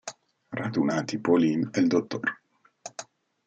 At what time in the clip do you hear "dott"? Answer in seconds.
1.85-2.19